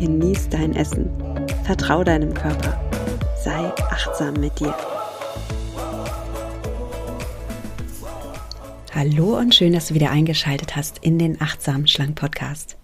[0.00, 1.10] genieß dein Essen,
[1.64, 2.80] vertrau deinem Körper,
[3.44, 4.74] sei achtsam mit dir.
[8.94, 12.78] Hallo und schön, dass du wieder eingeschaltet hast in den Achtsam Schlank Podcast.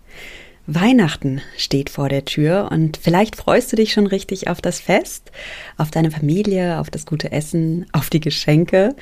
[0.66, 5.32] Weihnachten steht vor der Tür und vielleicht freust du dich schon richtig auf das Fest,
[5.78, 8.94] auf deine Familie, auf das gute Essen, auf die Geschenke.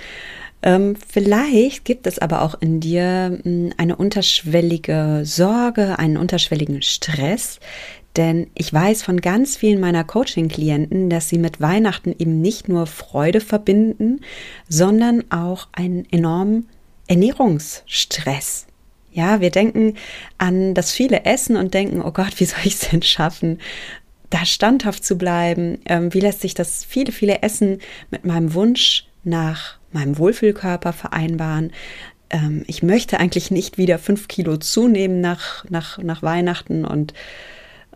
[0.63, 7.59] Ähm, vielleicht gibt es aber auch in dir hm, eine unterschwellige Sorge, einen unterschwelligen Stress,
[8.17, 12.87] denn ich weiß von ganz vielen meiner Coaching-Klienten, dass sie mit Weihnachten eben nicht nur
[12.87, 14.21] Freude verbinden,
[14.69, 16.69] sondern auch einen enormen
[17.09, 18.67] Ernährungsstress.
[19.13, 19.95] Ja, wir denken
[20.39, 23.61] an das viele Essen und denken, oh Gott, wie soll ich es denn schaffen,
[24.31, 25.79] da standhaft zu bleiben?
[25.87, 27.79] Ähm, wie lässt sich das viele, viele Essen
[28.11, 31.73] mit meinem Wunsch nach meinem Wohlfühlkörper vereinbaren?
[32.31, 37.15] Ähm, ich möchte eigentlich nicht wieder fünf Kilo zunehmen nach, nach, nach Weihnachten und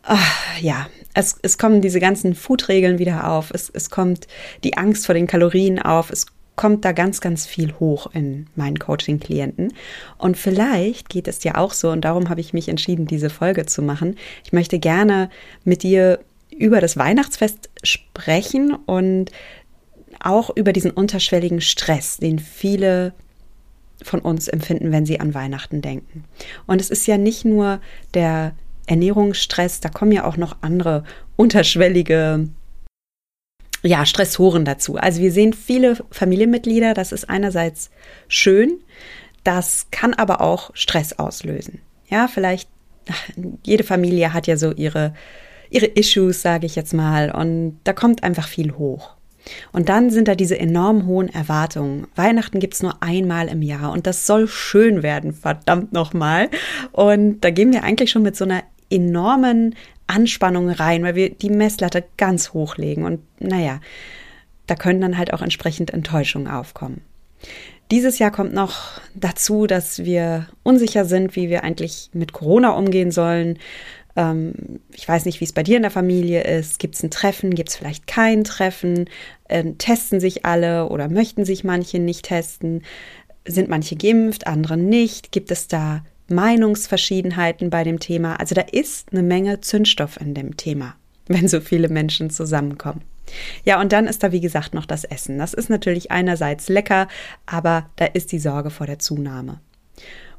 [0.03, 3.51] ach, ja, es, es kommen diese ganzen Foodregeln wieder auf.
[3.53, 4.27] Es, es kommt
[4.65, 6.11] die Angst vor den Kalorien auf.
[6.11, 9.73] Es kommt da ganz, ganz viel hoch in meinen Coaching-Klienten.
[10.19, 13.65] Und vielleicht geht es dir auch so, und darum habe ich mich entschieden, diese Folge
[13.65, 14.17] zu machen.
[14.45, 15.31] Ich möchte gerne
[15.65, 16.19] mit dir
[16.51, 19.31] über das Weihnachtsfest sprechen und
[20.21, 23.13] auch über diesen unterschwelligen Stress, den viele
[24.03, 26.25] von uns empfinden, wenn sie an Weihnachten denken.
[26.67, 27.81] Und es ist ja nicht nur
[28.15, 28.55] der
[28.89, 31.05] Ernährungsstress, da kommen ja auch noch andere
[31.37, 32.49] unterschwellige
[33.83, 34.97] ja, Stressoren dazu.
[34.97, 37.91] Also wir sehen viele Familienmitglieder, das ist einerseits
[38.27, 38.81] schön,
[39.45, 41.81] das kann aber auch Stress auslösen.
[42.09, 42.69] Ja, vielleicht,
[43.65, 45.15] jede Familie hat ja so ihre,
[45.71, 49.17] ihre Issues, sage ich jetzt mal, und da kommt einfach viel hoch.
[49.73, 52.07] Und dann sind da diese enorm hohen Erwartungen.
[52.17, 56.51] Weihnachten gibt's nur einmal im Jahr und das soll schön werden, verdammt nochmal.
[56.93, 59.75] Und da gehen wir eigentlich schon mit so einer enormen
[60.07, 63.05] Anspannung rein, weil wir die Messlatte ganz hoch legen.
[63.05, 63.81] Und naja,
[64.67, 67.03] da können dann halt auch entsprechend Enttäuschungen aufkommen.
[67.91, 73.11] Dieses Jahr kommt noch dazu, dass wir unsicher sind, wie wir eigentlich mit Corona umgehen
[73.11, 73.59] sollen.
[74.15, 76.79] Ähm, ich weiß nicht, wie es bei dir in der Familie ist.
[76.79, 77.55] Gibt es ein Treffen?
[77.55, 79.09] Gibt es vielleicht kein Treffen?
[79.49, 82.83] Ähm, testen sich alle oder möchten sich manche nicht testen?
[83.47, 85.33] Sind manche geimpft, andere nicht?
[85.33, 88.39] Gibt es da Meinungsverschiedenheiten bei dem Thema.
[88.39, 90.95] Also da ist eine Menge Zündstoff in dem Thema,
[91.27, 93.03] wenn so viele Menschen zusammenkommen.
[93.65, 95.39] Ja, und dann ist da, wie gesagt, noch das Essen.
[95.39, 97.09] Das ist natürlich einerseits lecker,
[97.45, 99.61] aber da ist die Sorge vor der Zunahme.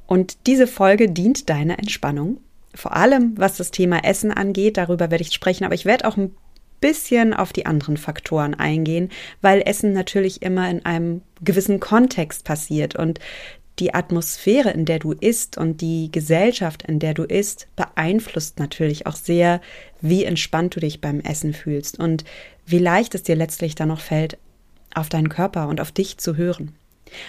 [0.08, 2.40] Und diese Folge dient deiner Entspannung.
[2.74, 6.18] Vor allem, was das Thema Essen angeht, darüber werde ich sprechen, aber ich werde auch
[6.18, 6.36] ein
[6.82, 9.10] bisschen auf die anderen Faktoren eingehen,
[9.42, 13.20] weil Essen natürlich immer in einem gewissen Kontext passiert und
[13.80, 19.08] die Atmosphäre, in der du isst und die Gesellschaft, in der du isst, beeinflusst natürlich
[19.08, 19.62] auch sehr,
[20.02, 22.24] wie entspannt du dich beim Essen fühlst und
[22.66, 24.38] wie leicht es dir letztlich dann noch fällt,
[24.94, 26.76] auf deinen Körper und auf dich zu hören.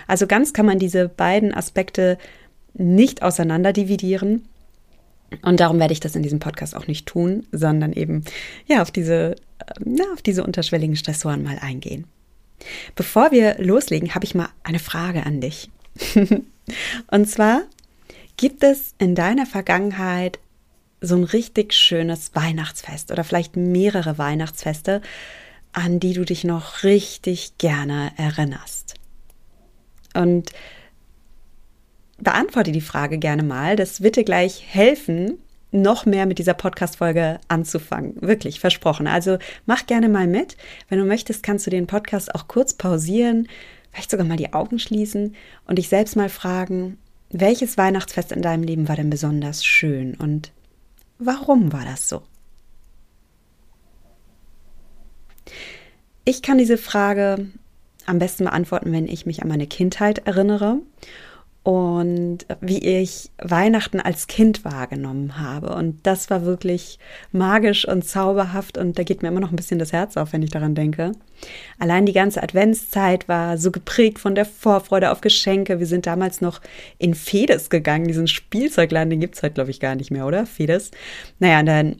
[0.06, 2.18] Also ganz kann man diese beiden Aspekte
[2.74, 4.46] nicht auseinander dividieren.
[5.42, 8.24] Und darum werde ich das in diesem Podcast auch nicht tun, sondern eben
[8.66, 9.36] ja auf diese,
[9.84, 12.04] na, auf diese unterschwelligen Stressoren mal eingehen.
[12.94, 15.70] Bevor wir loslegen, habe ich mal eine Frage an dich.
[17.10, 17.62] und zwar
[18.36, 20.38] gibt es in deiner Vergangenheit
[21.00, 25.00] so ein richtig schönes Weihnachtsfest oder vielleicht mehrere Weihnachtsfeste,
[25.72, 28.94] an die du dich noch richtig gerne erinnerst.
[30.14, 30.50] Und
[32.18, 33.76] beantworte die Frage gerne mal.
[33.76, 35.38] Das wird dir gleich helfen,
[35.72, 38.14] noch mehr mit dieser Podcast-Folge anzufangen.
[38.20, 39.06] Wirklich, versprochen.
[39.06, 40.56] Also mach gerne mal mit.
[40.88, 43.48] Wenn du möchtest, kannst du den Podcast auch kurz pausieren,
[43.92, 45.34] vielleicht sogar mal die Augen schließen
[45.66, 46.98] und dich selbst mal fragen,
[47.30, 50.52] welches Weihnachtsfest in deinem Leben war denn besonders schön und
[51.18, 52.22] warum war das so?
[56.24, 57.50] Ich kann diese Frage
[58.06, 60.78] am besten beantworten, wenn ich mich an meine Kindheit erinnere
[61.62, 65.74] und wie ich Weihnachten als Kind wahrgenommen habe.
[65.74, 66.98] Und das war wirklich
[67.32, 70.42] magisch und zauberhaft und da geht mir immer noch ein bisschen das Herz auf, wenn
[70.42, 71.12] ich daran denke.
[71.78, 75.78] Allein die ganze Adventszeit war so geprägt von der Vorfreude auf Geschenke.
[75.80, 76.60] Wir sind damals noch
[76.98, 80.46] in Fedes gegangen, diesen Spielzeugladen, den gibt es heute, glaube ich, gar nicht mehr, oder?
[80.46, 80.90] Fedes.
[81.38, 81.96] Naja, dann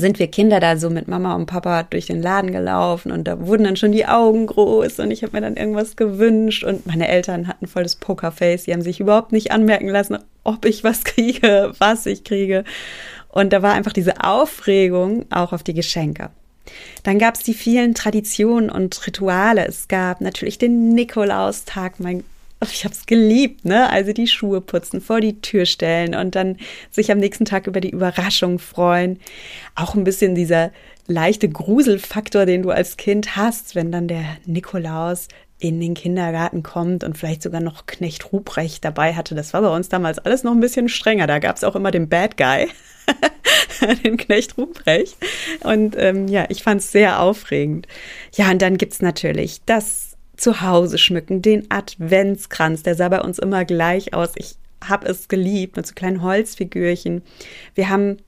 [0.00, 3.46] sind wir Kinder da so mit Mama und Papa durch den Laden gelaufen und da
[3.46, 7.08] wurden dann schon die Augen groß und ich habe mir dann irgendwas gewünscht und meine
[7.08, 11.72] Eltern hatten volles Pokerface, die haben sich überhaupt nicht anmerken lassen, ob ich was kriege,
[11.78, 12.64] was ich kriege.
[13.28, 16.30] Und da war einfach diese Aufregung auch auf die Geschenke.
[17.02, 19.66] Dann gab es die vielen Traditionen und Rituale.
[19.66, 22.24] Es gab natürlich den Nikolaustag, mein
[22.70, 23.90] ich habe es geliebt, ne?
[23.90, 26.56] Also die Schuhe putzen, vor die Tür stellen und dann
[26.90, 29.18] sich am nächsten Tag über die Überraschung freuen.
[29.74, 30.72] Auch ein bisschen dieser
[31.06, 35.28] leichte Gruselfaktor, den du als Kind hast, wenn dann der Nikolaus
[35.58, 39.34] in den Kindergarten kommt und vielleicht sogar noch Knecht Ruprecht dabei hatte.
[39.34, 41.26] Das war bei uns damals alles noch ein bisschen strenger.
[41.26, 42.68] Da gab es auch immer den Bad Guy,
[44.04, 45.16] den Knecht Ruprecht.
[45.62, 47.86] Und ähm, ja, ich fand es sehr aufregend.
[48.34, 53.20] Ja, und dann gibt es natürlich das zu Hause schmücken, den Adventskranz, der sah bei
[53.20, 54.32] uns immer gleich aus.
[54.36, 57.22] Ich habe es geliebt mit so kleinen Holzfigürchen.
[57.74, 58.18] Wir haben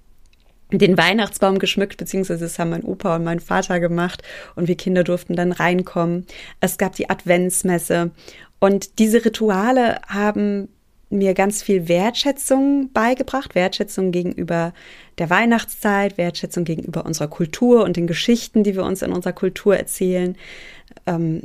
[0.72, 4.22] den Weihnachtsbaum geschmückt, beziehungsweise das haben mein Opa und mein Vater gemacht
[4.56, 6.26] und wir Kinder durften dann reinkommen.
[6.60, 8.10] Es gab die Adventsmesse
[8.58, 10.68] und diese Rituale haben
[11.08, 14.72] mir ganz viel Wertschätzung beigebracht, Wertschätzung gegenüber
[15.18, 19.76] der Weihnachtszeit, Wertschätzung gegenüber unserer Kultur und den Geschichten, die wir uns in unserer Kultur
[19.76, 20.36] erzählen.
[21.06, 21.42] Ähm,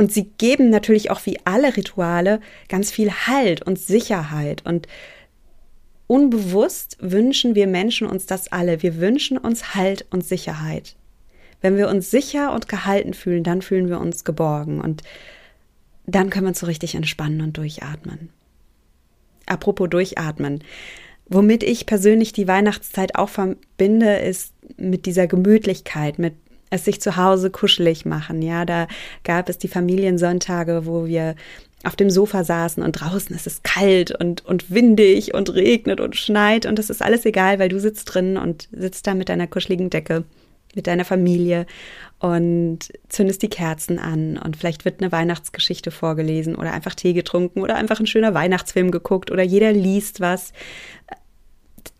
[0.00, 4.64] und sie geben natürlich auch wie alle Rituale ganz viel Halt und Sicherheit.
[4.64, 4.88] Und
[6.06, 8.82] unbewusst wünschen wir Menschen uns das alle.
[8.82, 10.96] Wir wünschen uns Halt und Sicherheit.
[11.60, 14.80] Wenn wir uns sicher und gehalten fühlen, dann fühlen wir uns geborgen.
[14.80, 15.02] Und
[16.06, 18.30] dann können wir uns so richtig entspannen und durchatmen.
[19.44, 20.64] Apropos durchatmen.
[21.26, 26.36] Womit ich persönlich die Weihnachtszeit auch verbinde, ist mit dieser Gemütlichkeit, mit
[26.70, 28.42] es sich zu Hause kuschelig machen.
[28.42, 28.86] Ja, da
[29.24, 31.34] gab es die Familiensonntage, wo wir
[31.82, 36.16] auf dem Sofa saßen und draußen ist es kalt und, und windig und regnet und
[36.16, 39.46] schneit und das ist alles egal, weil du sitzt drin und sitzt da mit deiner
[39.46, 40.24] kuscheligen Decke,
[40.74, 41.66] mit deiner Familie
[42.18, 47.62] und zündest die Kerzen an und vielleicht wird eine Weihnachtsgeschichte vorgelesen oder einfach Tee getrunken
[47.62, 50.52] oder einfach ein schöner Weihnachtsfilm geguckt oder jeder liest was.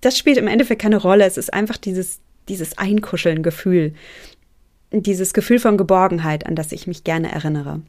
[0.03, 1.25] Das spielt im Endeffekt keine Rolle.
[1.25, 3.95] Es ist einfach dieses, dieses Einkuscheln-Gefühl
[4.93, 7.81] dieses Gefühl von Geborgenheit, an das ich mich gerne erinnere.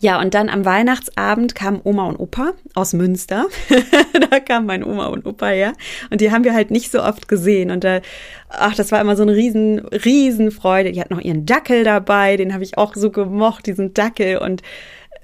[0.00, 3.46] Ja, und dann am Weihnachtsabend kamen Oma und Opa aus Münster.
[4.30, 5.72] da kamen mein Oma und Opa her.
[6.10, 7.70] Und die haben wir halt nicht so oft gesehen.
[7.70, 8.00] Und da,
[8.48, 10.92] ach, das war immer so eine riesen, riesen Freude.
[10.92, 12.36] Die hat noch ihren Dackel dabei.
[12.36, 14.38] Den habe ich auch so gemocht, diesen Dackel.
[14.38, 14.62] Und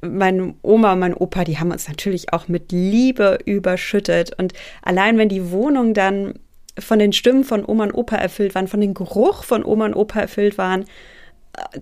[0.02, 4.38] meine Oma und mein Opa, die haben uns natürlich auch mit Liebe überschüttet.
[4.38, 4.52] Und
[4.82, 6.34] allein wenn die Wohnung dann
[6.78, 9.94] von den Stimmen von Oma und Opa erfüllt waren, von dem Geruch von Oma und
[9.94, 10.84] Opa erfüllt waren,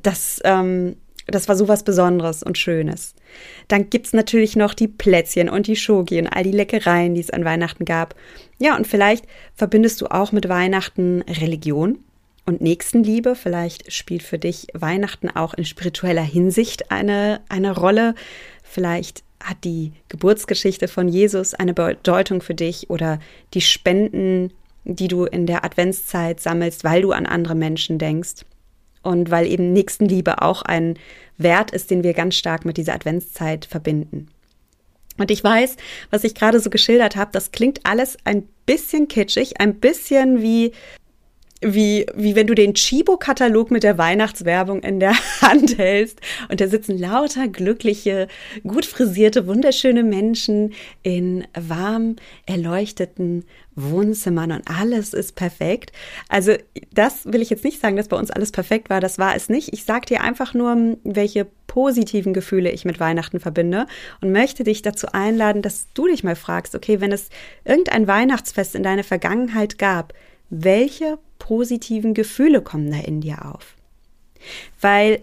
[0.03, 0.97] das, ähm,
[1.27, 3.15] das war sowas Besonderes und Schönes.
[3.69, 7.31] Dann gibt's natürlich noch die Plätzchen und die Schoki und all die Leckereien, die es
[7.31, 8.15] an Weihnachten gab.
[8.59, 9.25] Ja, und vielleicht
[9.55, 11.99] verbindest du auch mit Weihnachten Religion
[12.45, 13.35] und Nächstenliebe.
[13.35, 18.15] Vielleicht spielt für dich Weihnachten auch in spiritueller Hinsicht eine, eine Rolle.
[18.63, 23.19] Vielleicht hat die Geburtsgeschichte von Jesus eine Bedeutung für dich oder
[23.55, 24.53] die Spenden
[24.85, 28.45] die du in der Adventszeit sammelst, weil du an andere Menschen denkst
[29.03, 30.99] und weil eben Nächstenliebe auch ein
[31.39, 34.29] Wert ist, den wir ganz stark mit dieser Adventszeit verbinden.
[35.19, 35.77] Und ich weiß,
[36.11, 40.73] was ich gerade so geschildert habe, das klingt alles ein bisschen kitschig, ein bisschen wie
[41.63, 46.69] wie, wie wenn du den Chibo-Katalog mit der Weihnachtswerbung in der Hand hältst und da
[46.69, 48.29] sitzen lauter glückliche,
[48.63, 52.17] gut frisierte, wunderschöne Menschen in warm
[52.47, 55.93] erleuchteten Wohnzimmern und alles ist perfekt.
[56.29, 56.55] Also
[56.93, 59.49] das will ich jetzt nicht sagen, dass bei uns alles perfekt war, das war es
[59.49, 59.73] nicht.
[59.73, 63.87] Ich sage dir einfach nur, welche positiven Gefühle ich mit Weihnachten verbinde
[64.21, 67.31] und möchte dich dazu einladen, dass du dich mal fragst, okay, wenn es
[67.65, 70.13] irgendein Weihnachtsfest in deiner Vergangenheit gab,
[70.51, 73.75] welche positiven Gefühle kommen da in dir auf?
[74.81, 75.23] Weil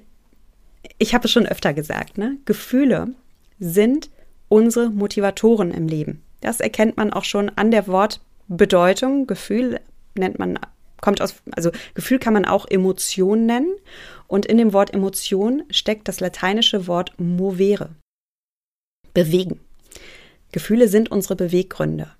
[0.97, 2.37] ich habe es schon öfter gesagt, ne?
[2.43, 3.13] Gefühle
[3.57, 4.09] sind
[4.49, 6.21] unsere Motivatoren im Leben.
[6.41, 9.27] Das erkennt man auch schon an der Wortbedeutung.
[9.27, 9.79] Gefühl
[10.15, 10.59] nennt man,
[10.99, 13.73] kommt aus, also Gefühl kann man auch Emotion nennen.
[14.27, 17.91] Und in dem Wort Emotion steckt das lateinische Wort movere.
[19.13, 19.61] Bewegen.
[20.51, 22.11] Gefühle sind unsere Beweggründe.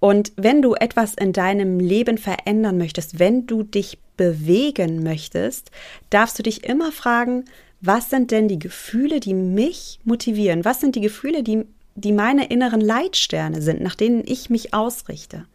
[0.00, 5.70] Und wenn du etwas in deinem Leben verändern möchtest, wenn du dich bewegen möchtest,
[6.08, 7.44] darfst du dich immer fragen,
[7.80, 10.64] was sind denn die Gefühle, die mich motivieren?
[10.64, 11.64] Was sind die Gefühle, die,
[11.94, 15.46] die meine inneren Leitsterne sind, nach denen ich mich ausrichte?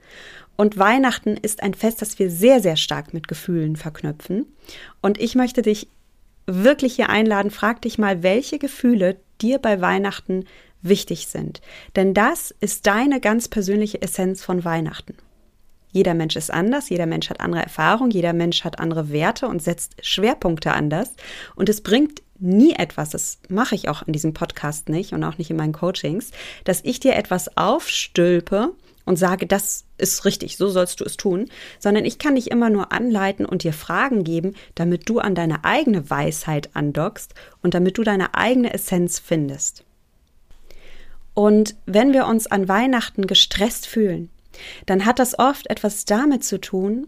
[0.55, 4.45] Und Weihnachten ist ein Fest, das wir sehr, sehr stark mit Gefühlen verknüpfen.
[5.01, 5.87] Und ich möchte dich
[6.47, 10.45] wirklich hier einladen, frag dich mal, welche Gefühle dir bei Weihnachten
[10.87, 11.61] wichtig sind.
[11.95, 15.15] Denn das ist deine ganz persönliche Essenz von Weihnachten.
[15.91, 19.63] Jeder Mensch ist anders, jeder Mensch hat andere Erfahrungen, jeder Mensch hat andere Werte und
[19.63, 21.11] setzt Schwerpunkte anders.
[21.55, 25.37] Und es bringt nie etwas, das mache ich auch in diesem Podcast nicht und auch
[25.37, 26.31] nicht in meinen Coachings,
[26.65, 28.73] dass ich dir etwas aufstülpe
[29.05, 31.47] und sage, das ist richtig, so sollst du es tun,
[31.79, 35.63] sondern ich kann dich immer nur anleiten und dir Fragen geben, damit du an deine
[35.63, 39.84] eigene Weisheit andockst und damit du deine eigene Essenz findest.
[41.35, 44.29] Und wenn wir uns an Weihnachten gestresst fühlen,
[44.87, 47.07] dann hat das oft etwas damit zu tun,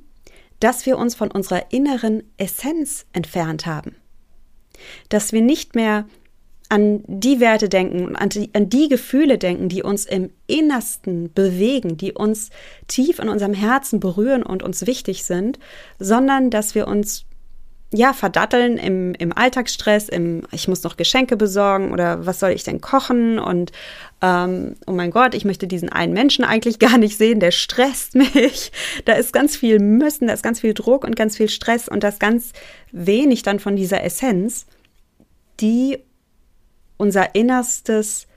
[0.60, 3.96] dass wir uns von unserer inneren Essenz entfernt haben.
[5.10, 6.06] Dass wir nicht mehr
[6.70, 11.96] an die Werte denken, an die, an die Gefühle denken, die uns im Innersten bewegen,
[11.96, 12.50] die uns
[12.88, 15.60] tief in unserem Herzen berühren und uns wichtig sind,
[16.00, 17.26] sondern dass wir uns
[17.94, 22.64] ja, verdatteln im, im Alltagsstress, im ich muss noch Geschenke besorgen oder was soll ich
[22.64, 23.72] denn kochen und
[24.22, 28.16] ähm, oh mein Gott, ich möchte diesen einen Menschen eigentlich gar nicht sehen, der stresst
[28.16, 28.72] mich.
[29.06, 32.04] Da ist ganz viel Müssen, da ist ganz viel Druck und ganz viel Stress und
[32.04, 32.52] das ganz
[32.92, 34.66] wenig dann von dieser Essenz,
[35.62, 36.00] die
[36.98, 38.28] unser Innerstes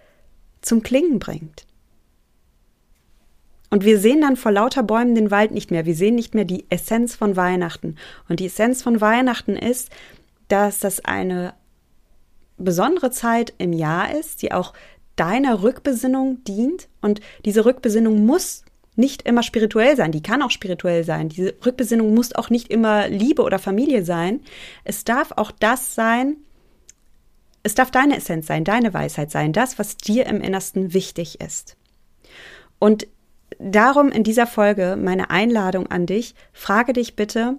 [0.62, 1.66] zum Klingen bringt.
[3.70, 5.86] Und wir sehen dann vor lauter Bäumen den Wald nicht mehr.
[5.86, 7.96] Wir sehen nicht mehr die Essenz von Weihnachten.
[8.28, 9.90] Und die Essenz von Weihnachten ist,
[10.48, 11.54] dass das eine
[12.58, 14.74] besondere Zeit im Jahr ist, die auch
[15.14, 16.88] deiner Rückbesinnung dient.
[17.00, 18.64] Und diese Rückbesinnung muss
[18.96, 21.28] nicht immer spirituell sein, die kann auch spirituell sein.
[21.28, 24.40] Diese Rückbesinnung muss auch nicht immer Liebe oder Familie sein.
[24.84, 26.36] Es darf auch das sein,
[27.62, 31.76] es darf deine Essenz sein, deine Weisheit sein, das, was dir im Innersten wichtig ist.
[32.78, 33.06] Und
[33.61, 37.59] darum in dieser Folge meine Einladung an dich, frage dich bitte,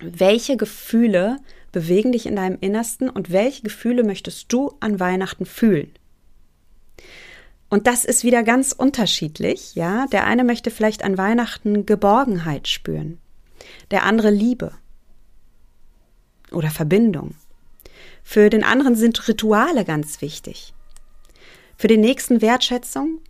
[0.00, 1.36] welche Gefühle
[1.70, 5.92] bewegen dich in deinem Innersten und welche Gefühle möchtest du an Weihnachten fühlen?
[7.68, 10.06] Und das ist wieder ganz unterschiedlich, ja.
[10.12, 13.18] Der eine möchte vielleicht an Weihnachten Geborgenheit spüren,
[13.90, 14.72] der andere Liebe
[16.50, 17.34] oder Verbindung.
[18.22, 20.74] Für den anderen sind Rituale ganz wichtig.
[21.76, 23.20] Für den nächsten Wertschätzung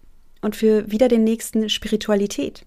[0.43, 2.67] und für wieder den nächsten Spiritualität.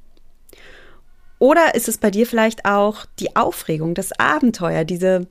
[1.37, 5.27] Oder ist es bei dir vielleicht auch die Aufregung, das Abenteuer, diese,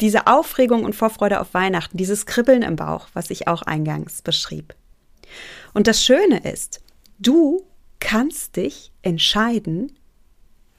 [0.00, 4.74] diese Aufregung und Vorfreude auf Weihnachten, dieses Kribbeln im Bauch, was ich auch eingangs beschrieb.
[5.72, 6.82] Und das Schöne ist,
[7.18, 7.64] du
[8.00, 9.92] kannst dich entscheiden,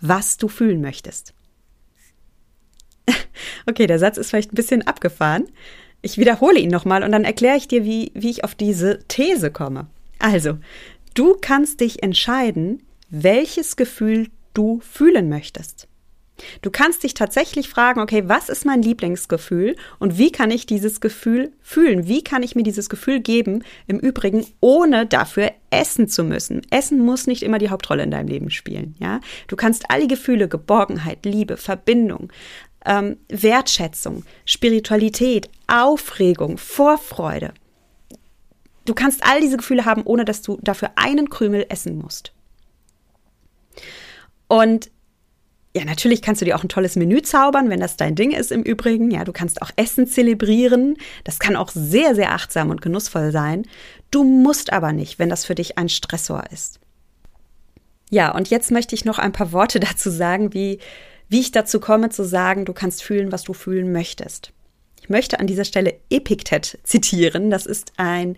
[0.01, 1.33] was du fühlen möchtest.
[3.65, 5.47] okay, der Satz ist vielleicht ein bisschen abgefahren,
[6.05, 9.51] ich wiederhole ihn nochmal und dann erkläre ich dir, wie, wie ich auf diese These
[9.51, 9.87] komme.
[10.19, 10.59] Also,
[11.15, 15.87] du kannst dich entscheiden, welches Gefühl du fühlen möchtest.
[16.61, 20.99] Du kannst dich tatsächlich fragen, okay, was ist mein Lieblingsgefühl und wie kann ich dieses
[20.99, 22.07] Gefühl fühlen?
[22.07, 23.63] Wie kann ich mir dieses Gefühl geben?
[23.87, 26.61] Im Übrigen, ohne dafür essen zu müssen.
[26.71, 29.21] Essen muss nicht immer die Hauptrolle in deinem Leben spielen, ja?
[29.47, 32.31] Du kannst all die Gefühle, Geborgenheit, Liebe, Verbindung,
[32.85, 37.53] ähm, Wertschätzung, Spiritualität, Aufregung, Vorfreude.
[38.85, 42.33] Du kannst all diese Gefühle haben, ohne dass du dafür einen Krümel essen musst.
[44.47, 44.91] Und
[45.75, 48.51] ja, natürlich kannst du dir auch ein tolles Menü zaubern, wenn das dein Ding ist
[48.51, 49.11] im Übrigen.
[49.11, 50.95] Ja, du kannst auch Essen zelebrieren.
[51.25, 53.63] Das kann auch sehr, sehr achtsam und genussvoll sein.
[54.09, 56.79] Du musst aber nicht, wenn das für dich ein Stressor ist.
[58.09, 60.79] Ja, und jetzt möchte ich noch ein paar Worte dazu sagen, wie
[61.29, 64.51] wie ich dazu komme zu sagen, du kannst fühlen, was du fühlen möchtest.
[65.01, 67.49] Ich möchte an dieser Stelle Epiktet zitieren.
[67.49, 68.37] Das ist ein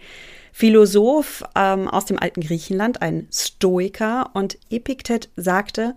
[0.52, 4.32] Philosoph ähm, aus dem alten Griechenland, ein Stoiker.
[4.34, 5.96] Und Epiktet sagte,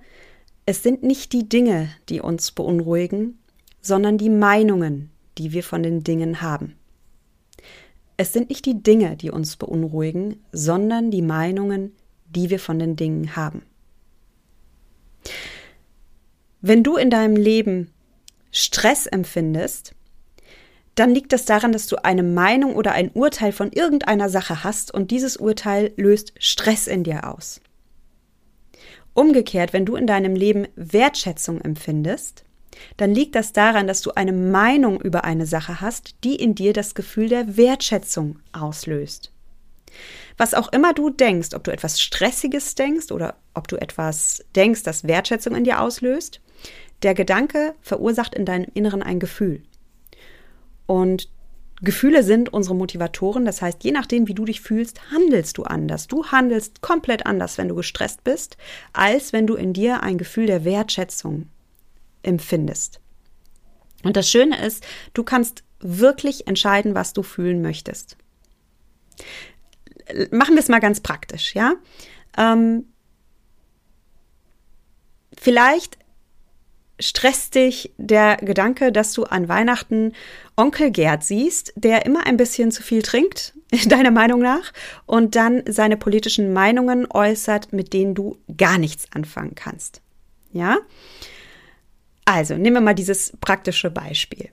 [0.67, 3.39] es sind nicht die Dinge, die uns beunruhigen,
[3.81, 6.77] sondern die Meinungen, die wir von den Dingen haben.
[8.17, 12.95] Es sind nicht die Dinge, die uns beunruhigen, sondern die Meinungen, die wir von den
[12.95, 13.63] Dingen haben.
[16.63, 17.91] Wenn du in deinem Leben
[18.51, 19.95] Stress empfindest,
[20.95, 24.93] dann liegt das daran, dass du eine Meinung oder ein Urteil von irgendeiner Sache hast
[24.93, 27.63] und dieses Urteil löst Stress in dir aus.
[29.15, 32.45] Umgekehrt, wenn du in deinem Leben Wertschätzung empfindest,
[32.99, 36.73] dann liegt das daran, dass du eine Meinung über eine Sache hast, die in dir
[36.73, 39.33] das Gefühl der Wertschätzung auslöst.
[40.37, 44.83] Was auch immer du denkst, ob du etwas Stressiges denkst oder ob du etwas denkst,
[44.83, 46.41] das Wertschätzung in dir auslöst,
[47.03, 49.63] der Gedanke verursacht in deinem Inneren ein Gefühl.
[50.87, 51.29] Und
[51.83, 56.09] Gefühle sind unsere Motivatoren, das heißt, je nachdem, wie du dich fühlst, handelst du anders.
[56.09, 58.59] Du handelst komplett anders, wenn du gestresst bist,
[58.93, 61.47] als wenn du in dir ein Gefühl der Wertschätzung
[62.23, 63.01] empfindest.
[64.03, 68.19] Und das Schöne ist, du kannst wirklich entscheiden, was du fühlen möchtest.
[70.31, 71.75] Machen wir es mal ganz praktisch, ja?
[72.37, 72.85] Ähm,
[75.41, 75.99] Vielleicht
[77.01, 80.13] stresst dich der Gedanke, dass du an Weihnachten
[80.57, 83.55] Onkel Gerd siehst, der immer ein bisschen zu viel trinkt,
[83.87, 84.73] deiner Meinung nach,
[85.07, 90.01] und dann seine politischen Meinungen äußert, mit denen du gar nichts anfangen kannst.
[90.53, 90.79] Ja?
[92.25, 94.51] Also, nehmen wir mal dieses praktische Beispiel.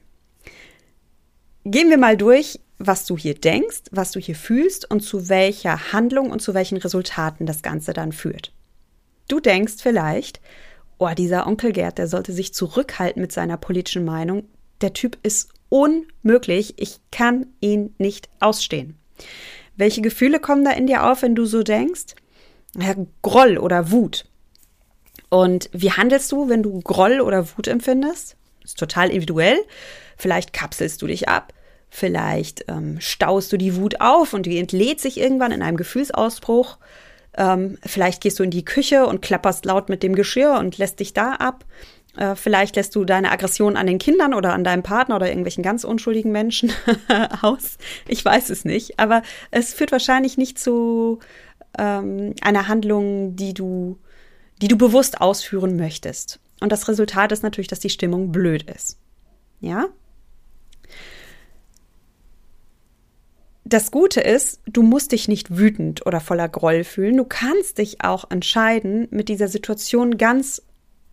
[1.65, 5.91] Gehen wir mal durch, was du hier denkst, was du hier fühlst und zu welcher
[5.91, 8.53] Handlung und zu welchen Resultaten das Ganze dann führt.
[9.27, 10.39] Du denkst vielleicht,
[10.97, 14.45] oh, dieser Onkel Gerd, der sollte sich zurückhalten mit seiner politischen Meinung.
[14.81, 16.75] Der Typ ist unmöglich.
[16.77, 18.97] Ich kann ihn nicht ausstehen.
[19.75, 22.15] Welche Gefühle kommen da in dir auf, wenn du so denkst?
[22.75, 24.25] Ja, Groll oder Wut.
[25.29, 28.37] Und wie handelst du, wenn du Groll oder Wut empfindest?
[28.63, 29.57] Ist total individuell.
[30.17, 31.53] Vielleicht kapselst du dich ab.
[31.89, 36.77] Vielleicht ähm, staust du die Wut auf und die entlädt sich irgendwann in einem Gefühlsausbruch.
[37.37, 40.99] Ähm, vielleicht gehst du in die Küche und klapperst laut mit dem Geschirr und lässt
[40.99, 41.65] dich da ab.
[42.17, 45.63] Äh, vielleicht lässt du deine Aggression an den Kindern oder an deinem Partner oder irgendwelchen
[45.63, 46.71] ganz unschuldigen Menschen
[47.41, 47.77] aus.
[48.07, 48.99] Ich weiß es nicht.
[48.99, 51.19] Aber es führt wahrscheinlich nicht zu
[51.77, 53.99] ähm, einer Handlung, die du,
[54.61, 56.39] die du bewusst ausführen möchtest.
[56.59, 58.97] Und das Resultat ist natürlich, dass die Stimmung blöd ist.
[59.59, 59.85] Ja?
[63.67, 67.17] Das Gute ist, du musst dich nicht wütend oder voller Groll fühlen.
[67.17, 70.61] Du kannst dich auch entscheiden, mit dieser Situation ganz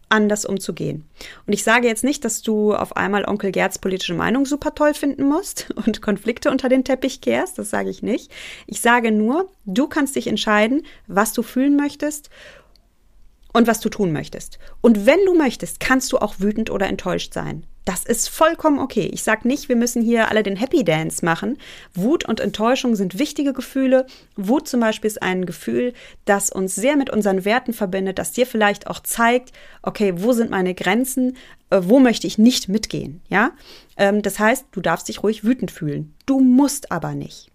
[0.08, 1.04] anders umzugehen.
[1.46, 4.94] Und ich sage jetzt nicht, dass du auf einmal Onkel Gerds politische Meinung super toll
[4.94, 7.58] finden musst und Konflikte unter den Teppich kehrst.
[7.58, 8.30] Das sage ich nicht.
[8.66, 12.30] Ich sage nur, du kannst dich entscheiden, was du fühlen möchtest
[13.52, 14.58] und was du tun möchtest.
[14.80, 17.66] Und wenn du möchtest, kannst du auch wütend oder enttäuscht sein.
[17.84, 19.10] Das ist vollkommen okay.
[19.12, 21.58] Ich sage nicht, wir müssen hier alle den Happy Dance machen.
[21.92, 24.06] Wut und Enttäuschung sind wichtige Gefühle.
[24.36, 25.92] Wut zum Beispiel ist ein Gefühl,
[26.24, 30.50] das uns sehr mit unseren Werten verbindet, das dir vielleicht auch zeigt, okay, wo sind
[30.50, 31.36] meine Grenzen,
[31.68, 33.52] äh, wo möchte ich nicht mitgehen, ja?
[33.98, 36.14] Ähm, das heißt, du darfst dich ruhig wütend fühlen.
[36.24, 37.50] Du musst aber nicht.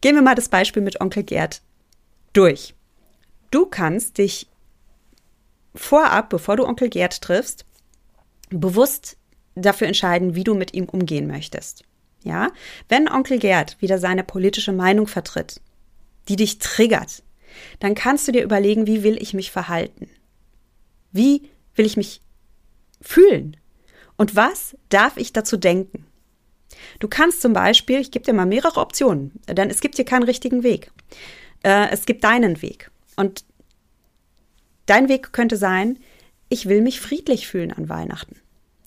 [0.00, 1.60] Gehen wir mal das Beispiel mit Onkel Gerd
[2.32, 2.74] durch.
[3.50, 4.48] Du kannst dich
[5.74, 7.66] vorab, bevor du Onkel Gerd triffst,
[8.50, 9.18] bewusst
[9.54, 11.84] dafür entscheiden, wie du mit ihm umgehen möchtest.
[12.22, 12.50] Ja?
[12.88, 15.60] Wenn Onkel Gerd wieder seine politische Meinung vertritt,
[16.28, 17.22] die dich triggert,
[17.78, 20.08] dann kannst du dir überlegen, wie will ich mich verhalten?
[21.12, 22.20] Wie will ich mich
[23.00, 23.56] fühlen?
[24.16, 26.06] Und was darf ich dazu denken?
[26.98, 30.24] Du kannst zum Beispiel, ich gebe dir mal mehrere Optionen, denn es gibt hier keinen
[30.24, 30.90] richtigen Weg.
[31.62, 32.90] Äh, es gibt deinen Weg.
[33.16, 33.44] Und
[34.86, 35.98] dein Weg könnte sein,
[36.48, 38.36] ich will mich friedlich fühlen an Weihnachten.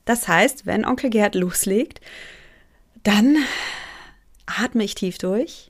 [0.07, 1.99] Das heißt, wenn Onkel Gerd loslegt,
[3.03, 3.35] dann
[4.45, 5.69] atme ich tief durch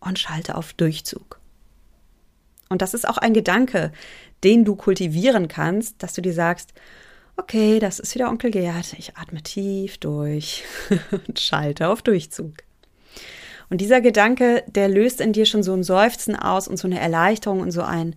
[0.00, 1.38] und schalte auf Durchzug.
[2.70, 3.92] Und das ist auch ein Gedanke,
[4.42, 6.72] den du kultivieren kannst, dass du dir sagst,
[7.36, 10.64] okay, das ist wieder Onkel Gerd, ich atme tief durch
[11.28, 12.54] und schalte auf Durchzug.
[13.68, 17.00] Und dieser Gedanke, der löst in dir schon so ein Seufzen aus und so eine
[17.00, 18.16] Erleichterung und so ein,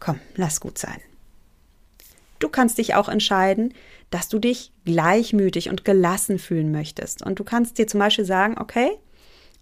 [0.00, 1.02] komm, lass gut sein.
[2.38, 3.74] Du kannst dich auch entscheiden,
[4.10, 7.24] dass du dich gleichmütig und gelassen fühlen möchtest.
[7.24, 8.90] Und du kannst dir zum Beispiel sagen, okay,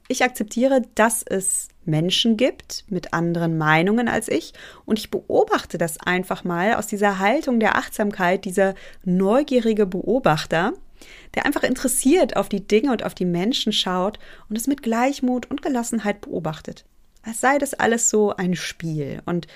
[0.09, 4.53] ich akzeptiere, dass es Menschen gibt mit anderen Meinungen als ich
[4.85, 10.75] und ich beobachte das einfach mal aus dieser Haltung der Achtsamkeit, dieser neugierige Beobachter,
[11.35, 15.51] der einfach interessiert auf die Dinge und auf die Menschen schaut und es mit Gleichmut
[15.51, 16.85] und Gelassenheit beobachtet.
[17.23, 19.47] Als sei das alles so ein Spiel und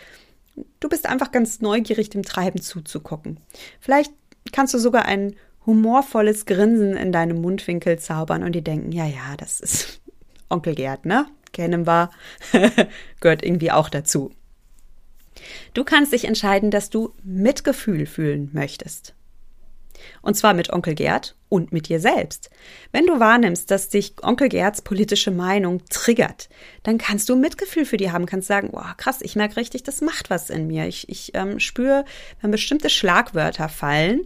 [0.80, 3.40] du bist einfach ganz neugierig dem Treiben zuzugucken.
[3.80, 4.12] Vielleicht
[4.52, 5.34] kannst du sogar ein
[5.66, 10.00] humorvolles Grinsen in deinem Mundwinkel zaubern und die denken, ja, ja, das ist
[10.48, 11.26] Onkel Gerd, ne?
[11.52, 12.10] Kennen wir.
[13.20, 14.30] Gehört irgendwie auch dazu.
[15.74, 19.14] Du kannst dich entscheiden, dass du Mitgefühl fühlen möchtest.
[20.22, 22.50] Und zwar mit Onkel Gerd und mit dir selbst.
[22.92, 26.48] Wenn du wahrnimmst, dass dich Onkel Gerds politische Meinung triggert,
[26.82, 30.00] dann kannst du Mitgefühl für die haben, kannst sagen, wow, krass, ich merke richtig, das
[30.00, 30.86] macht was in mir.
[30.86, 32.04] Ich, ich ähm, spüre,
[32.40, 34.22] wenn bestimmte Schlagwörter fallen,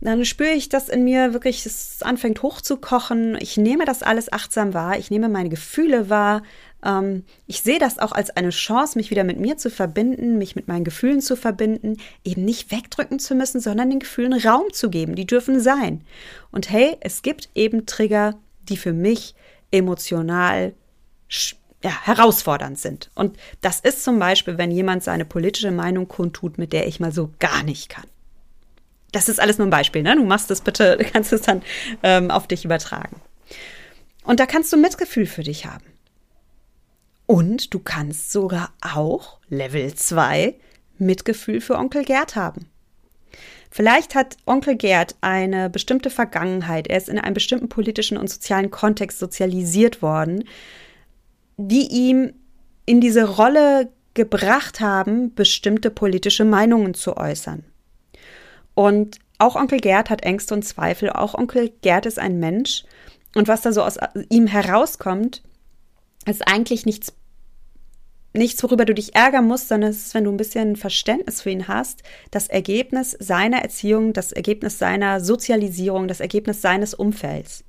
[0.00, 3.36] dann spüre ich, dass in mir wirklich es anfängt hochzukochen.
[3.40, 6.42] Ich nehme das alles achtsam wahr, ich nehme meine Gefühle wahr.
[6.82, 10.56] Ähm, ich sehe das auch als eine Chance, mich wieder mit mir zu verbinden, mich
[10.56, 14.88] mit meinen Gefühlen zu verbinden, eben nicht wegdrücken zu müssen, sondern den Gefühlen Raum zu
[14.88, 15.16] geben.
[15.16, 16.02] Die dürfen sein.
[16.50, 18.38] Und hey, es gibt eben Trigger,
[18.70, 19.34] die für mich
[19.70, 20.72] emotional
[21.82, 23.10] ja, herausfordernd sind.
[23.14, 27.12] Und das ist zum Beispiel, wenn jemand seine politische Meinung kundtut, mit der ich mal
[27.12, 28.09] so gar nicht kann
[29.12, 30.16] das ist alles nur ein Beispiel, ne?
[30.16, 31.62] Du machst das bitte, kannst es dann
[32.02, 33.20] ähm, auf dich übertragen.
[34.24, 35.84] Und da kannst du Mitgefühl für dich haben.
[37.26, 40.54] Und du kannst sogar auch Level 2
[40.98, 42.66] Mitgefühl für Onkel Gerd haben.
[43.70, 48.70] Vielleicht hat Onkel Gerd eine bestimmte Vergangenheit, er ist in einem bestimmten politischen und sozialen
[48.70, 50.44] Kontext sozialisiert worden,
[51.56, 52.32] die ihm
[52.84, 57.64] in diese Rolle gebracht haben, bestimmte politische Meinungen zu äußern.
[58.74, 62.84] Und auch Onkel Gerd hat Ängste und Zweifel, auch Onkel Gerd ist ein Mensch
[63.34, 63.96] und was da so aus
[64.28, 65.42] ihm herauskommt,
[66.26, 67.12] ist eigentlich nichts
[68.32, 71.50] nichts, worüber du dich ärgern musst, sondern es ist, wenn du ein bisschen Verständnis für
[71.50, 77.64] ihn hast, das Ergebnis seiner Erziehung, das Ergebnis seiner Sozialisierung, das Ergebnis seines Umfelds.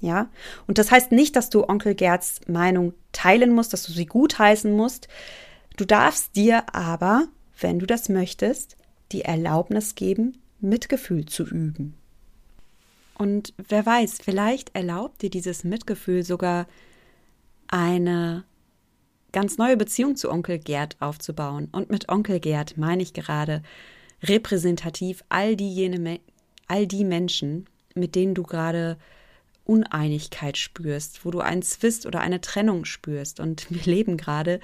[0.00, 0.28] Ja?
[0.66, 4.72] Und das heißt nicht, dass du Onkel Gerds Meinung teilen musst, dass du sie gutheißen
[4.72, 5.08] musst.
[5.76, 7.28] Du darfst dir aber,
[7.60, 8.76] wenn du das möchtest,
[9.12, 11.94] die Erlaubnis geben, Mitgefühl zu üben.
[13.14, 16.66] Und wer weiß, vielleicht erlaubt dir dieses Mitgefühl sogar
[17.68, 18.44] eine
[19.32, 21.68] ganz neue Beziehung zu Onkel Gerd aufzubauen.
[21.72, 23.62] Und mit Onkel Gerd meine ich gerade
[24.22, 26.20] repräsentativ all die, jene,
[26.66, 28.96] all die Menschen, mit denen du gerade
[29.64, 33.40] Uneinigkeit spürst, wo du einen Zwist oder eine Trennung spürst.
[33.40, 34.60] Und wir leben gerade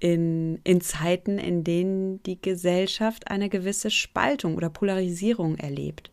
[0.00, 6.10] in, in Zeiten, in denen die Gesellschaft eine gewisse Spaltung oder Polarisierung erlebt.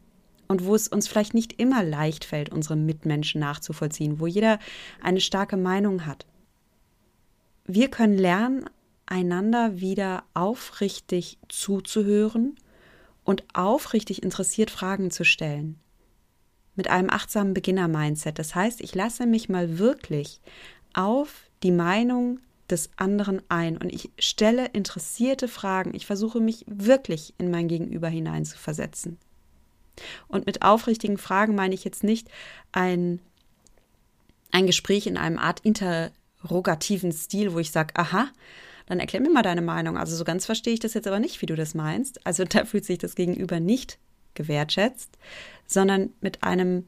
[0.47, 4.59] Und wo es uns vielleicht nicht immer leicht fällt, unsere Mitmenschen nachzuvollziehen, wo jeder
[5.01, 6.25] eine starke Meinung hat
[7.65, 8.69] wir können lernen,
[9.07, 12.55] einander wieder aufrichtig zuzuhören
[13.23, 15.79] und aufrichtig interessiert Fragen zu stellen.
[16.75, 18.37] Mit einem achtsamen Beginner-Mindset.
[18.37, 20.41] Das heißt, ich lasse mich mal wirklich
[20.93, 22.39] auf die Meinung
[22.69, 25.93] des anderen ein und ich stelle interessierte Fragen.
[25.93, 29.17] Ich versuche mich wirklich in mein Gegenüber hineinzuversetzen.
[30.27, 32.27] Und mit aufrichtigen Fragen meine ich jetzt nicht
[32.71, 33.19] ein,
[34.51, 36.11] ein Gespräch in einem Art Inter
[36.49, 38.29] rogativen Stil, wo ich sage, aha,
[38.87, 39.97] dann erklär mir mal deine Meinung.
[39.97, 42.25] Also so ganz verstehe ich das jetzt aber nicht, wie du das meinst.
[42.25, 43.97] Also da fühlt sich das Gegenüber nicht
[44.33, 45.17] gewertschätzt,
[45.65, 46.87] sondern mit einem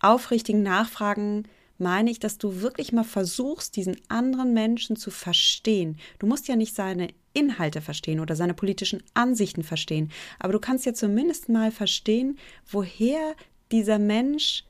[0.00, 1.46] aufrichtigen Nachfragen
[1.78, 5.98] meine ich, dass du wirklich mal versuchst, diesen anderen Menschen zu verstehen.
[6.18, 10.86] Du musst ja nicht seine Inhalte verstehen oder seine politischen Ansichten verstehen, aber du kannst
[10.86, 12.38] ja zumindest mal verstehen,
[12.70, 13.34] woher
[13.72, 14.64] dieser Mensch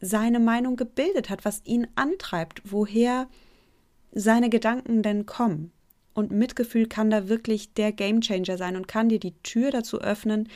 [0.00, 3.28] seine Meinung gebildet hat, was ihn antreibt, woher
[4.12, 5.72] seine Gedanken denn kommen.
[6.14, 10.48] Und Mitgefühl kann da wirklich der Gamechanger sein und kann dir die Tür dazu öffnen,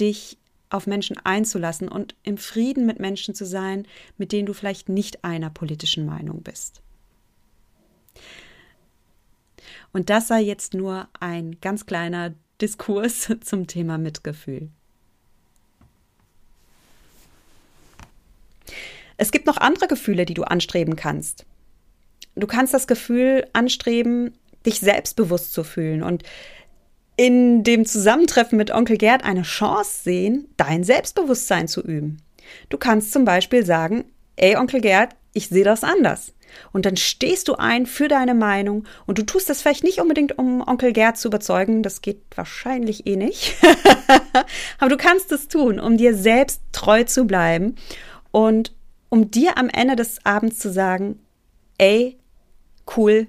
[0.00, 0.37] dich
[0.70, 5.24] auf Menschen einzulassen und im Frieden mit Menschen zu sein, mit denen du vielleicht nicht
[5.24, 6.82] einer politischen Meinung bist.
[9.92, 14.70] Und das sei jetzt nur ein ganz kleiner Diskurs zum Thema Mitgefühl.
[19.16, 21.44] Es gibt noch andere Gefühle, die du anstreben kannst.
[22.36, 24.32] Du kannst das Gefühl anstreben,
[24.64, 26.22] dich selbstbewusst zu fühlen und
[27.18, 32.22] in dem Zusammentreffen mit Onkel Gerd eine Chance sehen, dein Selbstbewusstsein zu üben.
[32.68, 34.04] Du kannst zum Beispiel sagen,
[34.36, 36.32] ey Onkel Gerd, ich sehe das anders.
[36.72, 40.38] Und dann stehst du ein für deine Meinung und du tust das vielleicht nicht unbedingt,
[40.38, 43.56] um Onkel Gerd zu überzeugen, das geht wahrscheinlich eh nicht.
[44.78, 47.74] Aber du kannst es tun, um dir selbst treu zu bleiben
[48.30, 48.72] und
[49.08, 51.18] um dir am Ende des Abends zu sagen,
[51.78, 52.16] ey,
[52.96, 53.26] cool,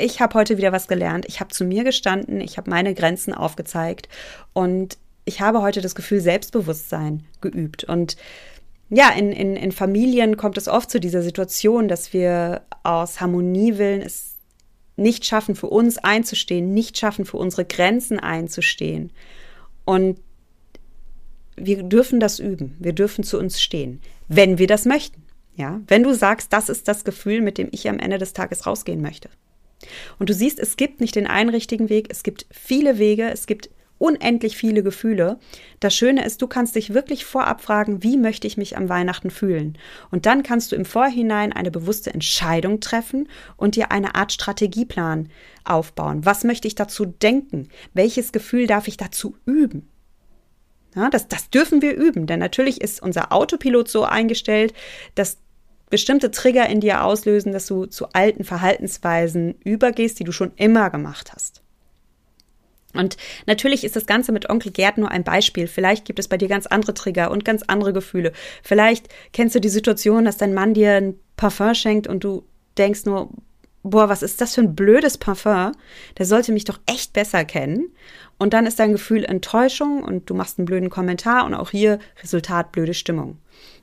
[0.00, 3.34] ich habe heute wieder was gelernt, ich habe zu mir gestanden, ich habe meine Grenzen
[3.34, 4.08] aufgezeigt
[4.52, 7.84] und ich habe heute das Gefühl Selbstbewusstsein geübt.
[7.84, 8.16] Und
[8.88, 13.78] ja, in, in, in Familien kommt es oft zu dieser Situation, dass wir aus Harmonie
[13.78, 14.36] willen es
[14.96, 19.12] nicht schaffen, für uns einzustehen, nicht schaffen, für unsere Grenzen einzustehen.
[19.84, 20.18] Und
[21.56, 22.76] wir dürfen das üben.
[22.78, 25.22] Wir dürfen zu uns stehen, wenn wir das möchten.
[25.56, 28.66] Ja, wenn du sagst, das ist das Gefühl, mit dem ich am Ende des Tages
[28.66, 29.28] rausgehen möchte.
[30.18, 33.46] Und du siehst, es gibt nicht den einen richtigen Weg, es gibt viele Wege, es
[33.46, 35.38] gibt unendlich viele Gefühle.
[35.78, 39.30] Das Schöne ist, du kannst dich wirklich vorab fragen, wie möchte ich mich am Weihnachten
[39.30, 39.76] fühlen?
[40.10, 45.28] Und dann kannst du im Vorhinein eine bewusste Entscheidung treffen und dir eine Art Strategieplan
[45.64, 46.24] aufbauen.
[46.24, 47.68] Was möchte ich dazu denken?
[47.92, 49.86] Welches Gefühl darf ich dazu üben?
[50.96, 54.72] Ja, das, das dürfen wir üben, denn natürlich ist unser Autopilot so eingestellt,
[55.14, 55.38] dass
[55.90, 60.90] bestimmte Trigger in dir auslösen, dass du zu alten Verhaltensweisen übergehst, die du schon immer
[60.90, 61.62] gemacht hast.
[62.94, 65.68] Und natürlich ist das Ganze mit Onkel Gerd nur ein Beispiel.
[65.68, 68.32] Vielleicht gibt es bei dir ganz andere Trigger und ganz andere Gefühle.
[68.62, 72.44] Vielleicht kennst du die Situation, dass dein Mann dir ein Parfum schenkt und du
[72.78, 73.30] denkst nur,
[73.82, 75.72] boah, was ist das für ein blödes Parfum?
[76.18, 77.92] Der sollte mich doch echt besser kennen.
[78.38, 81.98] Und dann ist dein Gefühl Enttäuschung und du machst einen blöden Kommentar und auch hier
[82.22, 83.38] Resultat blöde Stimmung.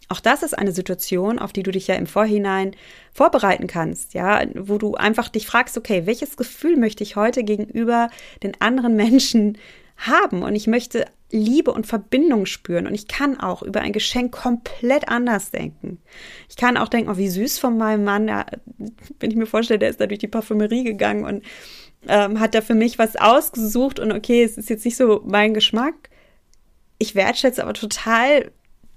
[0.10, 2.76] Auch das ist eine Situation, auf die du dich ja im Vorhinein
[3.12, 8.10] vorbereiten kannst, ja, wo du einfach dich fragst, okay, welches Gefühl möchte ich heute gegenüber
[8.41, 9.58] den anderen Menschen
[9.98, 10.43] haben?
[10.43, 12.88] Und ich möchte Liebe und Verbindung spüren.
[12.88, 16.00] Und ich kann auch über ein Geschenk komplett anders denken.
[16.50, 18.28] Ich kann auch denken, oh, wie süß von meinem Mann.
[18.28, 18.46] Ja,
[19.20, 21.43] wenn ich mir vorstelle, der ist da durch die Parfümerie gegangen und
[22.08, 25.54] ähm, hat da für mich was ausgesucht und okay, es ist jetzt nicht so mein
[25.54, 26.10] Geschmack.
[27.00, 28.52] Ich wertschätze aber total,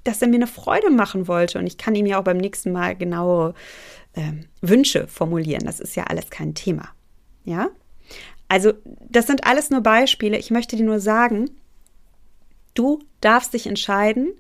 [0.05, 2.73] dass er mir eine Freude machen wollte und ich kann ihm ja auch beim nächsten
[2.73, 3.55] Mal genaue
[4.15, 5.65] ähm, Wünsche formulieren.
[5.65, 6.89] Das ist ja alles kein Thema.
[7.45, 7.69] Ja?
[8.49, 8.73] Also,
[9.09, 10.39] das sind alles nur Beispiele.
[10.39, 11.51] Ich möchte dir nur sagen,
[12.75, 14.33] du darfst dich entscheiden,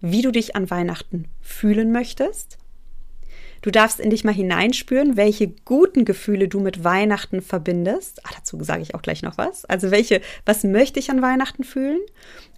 [0.00, 2.58] wie du dich an Weihnachten fühlen möchtest
[3.64, 8.20] Du darfst in dich mal hineinspüren, welche guten Gefühle du mit Weihnachten verbindest.
[8.26, 9.64] Ah, dazu sage ich auch gleich noch was.
[9.64, 12.00] Also welche, was möchte ich an Weihnachten fühlen?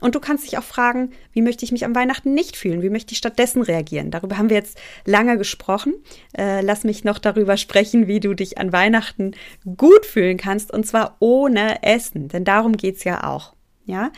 [0.00, 2.82] Und du kannst dich auch fragen, wie möchte ich mich an Weihnachten nicht fühlen?
[2.82, 4.10] Wie möchte ich stattdessen reagieren?
[4.10, 5.94] Darüber haben wir jetzt lange gesprochen.
[6.36, 9.36] Äh, lass mich noch darüber sprechen, wie du dich an Weihnachten
[9.76, 13.54] gut fühlen kannst und zwar ohne Essen, denn darum geht's ja auch.
[13.84, 14.10] Ja,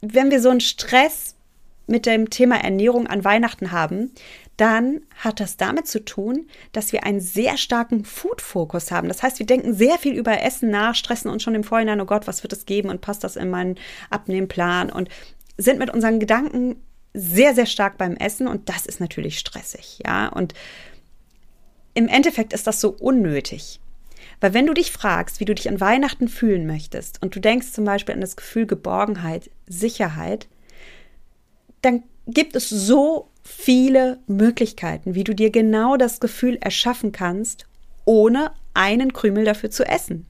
[0.00, 1.36] wenn wir so einen Stress
[1.86, 4.10] mit dem Thema Ernährung an Weihnachten haben,
[4.56, 9.08] dann hat das damit zu tun, dass wir einen sehr starken Food-Fokus haben.
[9.08, 12.06] Das heißt, wir denken sehr viel über Essen nach, stressen uns schon im Vorhinein, oh
[12.06, 13.76] Gott, was wird es geben und passt das in meinen
[14.10, 15.08] Abnehmplan und
[15.56, 16.76] sind mit unseren Gedanken
[17.14, 20.28] sehr, sehr stark beim Essen und das ist natürlich stressig, ja.
[20.28, 20.54] Und
[21.94, 23.80] im Endeffekt ist das so unnötig.
[24.40, 27.72] Weil wenn du dich fragst, wie du dich an Weihnachten fühlen möchtest und du denkst
[27.72, 30.48] zum Beispiel an das Gefühl Geborgenheit, Sicherheit,
[31.82, 37.66] dann gibt es so viele Möglichkeiten, wie du dir genau das Gefühl erschaffen kannst,
[38.04, 40.26] ohne einen Krümel dafür zu essen.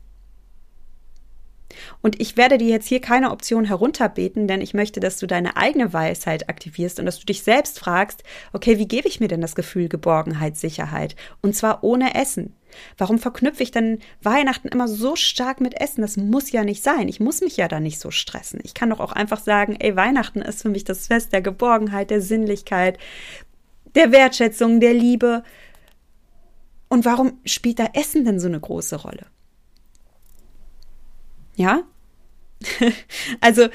[2.02, 5.56] Und ich werde dir jetzt hier keine Option herunterbeten, denn ich möchte, dass du deine
[5.56, 8.22] eigene Weisheit aktivierst und dass du dich selbst fragst,
[8.52, 11.16] okay, wie gebe ich mir denn das Gefühl Geborgenheit, Sicherheit?
[11.42, 12.54] Und zwar ohne Essen.
[12.98, 16.02] Warum verknüpfe ich denn Weihnachten immer so stark mit Essen?
[16.02, 17.08] Das muss ja nicht sein.
[17.08, 18.60] Ich muss mich ja da nicht so stressen.
[18.62, 22.10] Ich kann doch auch einfach sagen, ey, Weihnachten ist für mich das Fest der Geborgenheit,
[22.10, 22.98] der Sinnlichkeit,
[23.94, 25.42] der Wertschätzung, der Liebe.
[26.88, 29.26] Und warum spielt da Essen denn so eine große Rolle?
[31.56, 31.82] Ja?
[33.40, 33.68] also,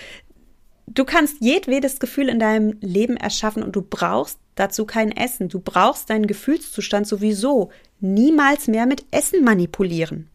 [0.88, 5.50] du kannst jedwedes Gefühl in deinem Leben erschaffen und du brauchst dazu kein Essen.
[5.50, 10.30] Du brauchst deinen Gefühlszustand sowieso niemals mehr mit Essen manipulieren.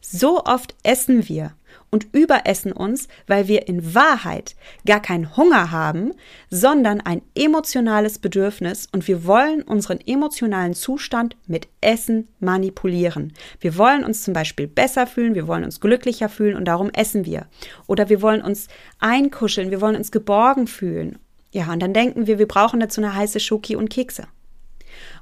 [0.00, 1.52] So oft essen wir
[1.90, 6.12] und überessen uns, weil wir in Wahrheit gar keinen Hunger haben,
[6.50, 13.32] sondern ein emotionales Bedürfnis und wir wollen unseren emotionalen Zustand mit Essen manipulieren.
[13.60, 17.24] Wir wollen uns zum Beispiel besser fühlen, wir wollen uns glücklicher fühlen und darum essen
[17.24, 17.46] wir.
[17.86, 21.18] Oder wir wollen uns einkuscheln, wir wollen uns geborgen fühlen.
[21.52, 24.24] Ja, und dann denken wir, wir brauchen dazu eine heiße Schoki und Kekse.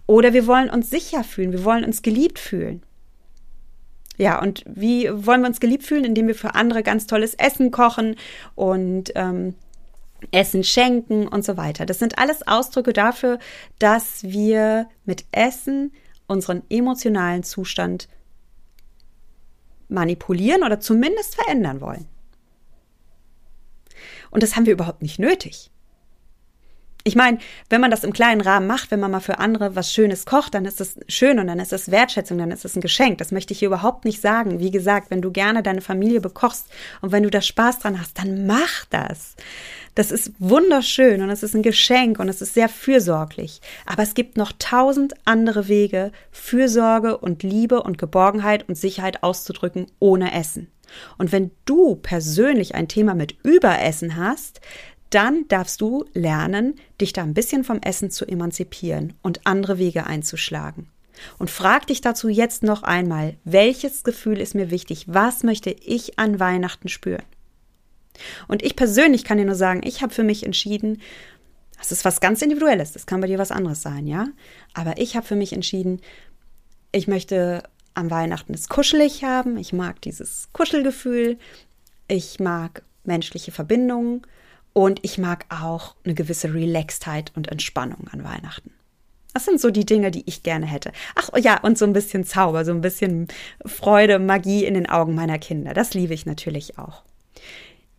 [0.07, 2.83] Oder wir wollen uns sicher fühlen, wir wollen uns geliebt fühlen.
[4.17, 7.71] Ja, und wie wollen wir uns geliebt fühlen, indem wir für andere ganz tolles Essen
[7.71, 8.17] kochen
[8.55, 9.55] und ähm,
[10.31, 11.85] Essen schenken und so weiter.
[11.85, 13.39] Das sind alles Ausdrücke dafür,
[13.79, 15.93] dass wir mit Essen
[16.27, 18.09] unseren emotionalen Zustand
[19.89, 22.07] manipulieren oder zumindest verändern wollen.
[24.31, 25.71] Und das haben wir überhaupt nicht nötig.
[27.07, 27.37] Ich meine,
[27.69, 30.55] wenn man das im kleinen Rahmen macht, wenn man mal für andere was Schönes kocht,
[30.55, 33.19] dann ist das schön und dann ist das Wertschätzung, dann ist das ein Geschenk.
[33.19, 34.59] Das möchte ich hier überhaupt nicht sagen.
[34.59, 36.67] Wie gesagt, wenn du gerne deine Familie bekochst
[37.03, 39.37] und wenn du da Spaß dran hast, dann mach das.
[39.95, 43.61] Das ist wunderschön und es ist ein Geschenk und es ist sehr fürsorglich.
[43.85, 49.89] Aber es gibt noch tausend andere Wege, Fürsorge und Liebe und Geborgenheit und Sicherheit auszudrücken
[50.01, 50.69] ohne Essen.
[51.19, 54.61] Und wenn du persönlich ein Thema mit Überessen hast,
[55.15, 60.07] dann darfst du lernen, dich da ein bisschen vom Essen zu emanzipieren und andere Wege
[60.07, 60.89] einzuschlagen.
[61.39, 65.05] Und frag dich dazu jetzt noch einmal, welches Gefühl ist mir wichtig?
[65.07, 67.23] Was möchte ich an Weihnachten spüren?
[68.49, 71.01] Und ich persönlich kann dir nur sagen, ich habe für mich entschieden,
[71.79, 74.29] das ist was ganz Individuelles, das kann bei dir was anderes sein, ja?
[74.73, 76.01] Aber ich habe für mich entschieden,
[76.93, 77.63] ich möchte
[77.95, 81.39] am Weihnachten es kuschelig haben, ich mag dieses Kuschelgefühl,
[82.09, 84.23] ich mag menschliche Verbindungen
[84.75, 88.73] und ich mag auch eine gewisse Relaxedheit und Entspannung an Weihnachten.
[89.33, 90.93] Das sind so die Dinge, die ich gerne hätte.
[91.15, 93.29] Ach ja, und so ein bisschen Zauber, so ein bisschen
[93.65, 95.75] Freude, Magie in den Augen meiner Kinder.
[95.75, 97.03] Das liebe ich natürlich auch.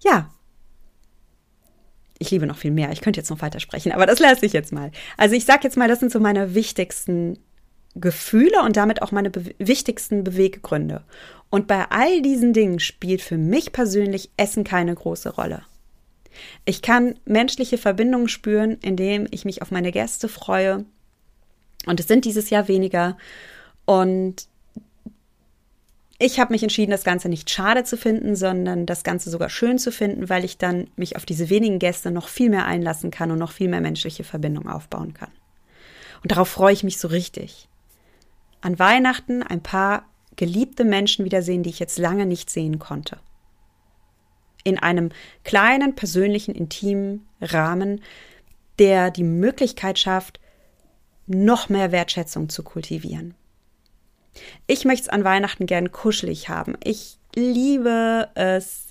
[0.03, 0.29] Ja.
[2.19, 2.91] Ich liebe noch viel mehr.
[2.91, 4.91] Ich könnte jetzt noch weiter sprechen, aber das lasse ich jetzt mal.
[5.17, 7.37] Also ich sage jetzt mal, das sind so meine wichtigsten
[7.95, 11.03] Gefühle und damit auch meine be wichtigsten Beweggründe.
[11.49, 15.63] Und bei all diesen Dingen spielt für mich persönlich Essen keine große Rolle.
[16.65, 20.85] Ich kann menschliche Verbindungen spüren, indem ich mich auf meine Gäste freue.
[21.85, 23.17] Und es sind dieses Jahr weniger.
[23.85, 24.47] Und
[26.17, 29.77] ich habe mich entschieden, das Ganze nicht schade zu finden, sondern das Ganze sogar schön
[29.77, 33.31] zu finden, weil ich dann mich auf diese wenigen Gäste noch viel mehr einlassen kann
[33.31, 35.31] und noch viel mehr menschliche Verbindung aufbauen kann.
[36.23, 37.67] Und darauf freue ich mich so richtig.
[38.61, 40.05] An Weihnachten ein paar
[40.37, 43.19] geliebte Menschen wiedersehen, die ich jetzt lange nicht sehen konnte.
[44.65, 45.11] In einem
[45.45, 48.01] kleinen, persönlichen, intimen Rahmen,
[48.77, 50.41] der die Möglichkeit schafft,
[51.27, 53.35] noch mehr Wertschätzung zu kultivieren.
[54.67, 56.75] Ich möchte es an Weihnachten gern kuschelig haben.
[56.83, 58.85] Ich liebe es,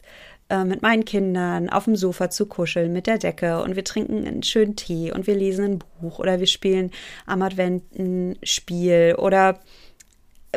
[0.50, 4.26] äh, mit meinen Kindern auf dem Sofa zu kuscheln mit der Decke und wir trinken
[4.26, 6.90] einen schönen Tee und wir lesen ein Buch oder wir spielen
[7.24, 9.60] am Advent ein Spiel oder